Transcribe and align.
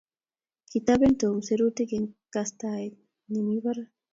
Kitoben 0.69 1.13
Tom 1.19 1.35
serutik 1.47 1.89
eng 1.97 2.07
kastaet 2.33 2.93
ne 3.31 3.39
mi 3.45 3.55
barak 3.65 3.89